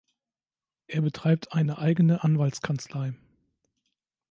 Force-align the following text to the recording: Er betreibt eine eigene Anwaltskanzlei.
Er 0.87 1.01
betreibt 1.01 1.53
eine 1.53 1.77
eigene 1.77 2.23
Anwaltskanzlei. 2.23 3.13